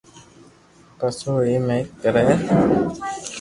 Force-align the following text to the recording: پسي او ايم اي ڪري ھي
پسي 0.97 1.25
او 1.29 1.35
ايم 1.47 1.65
اي 1.73 1.79
ڪري 2.01 2.21
ھي 2.27 2.35